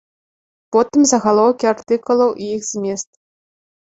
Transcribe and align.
Потым 0.75 1.01
загалоўкі 1.11 1.65
артыкулаў 1.73 2.31
і 2.47 2.47
іх 2.55 2.65
змест. 2.71 3.07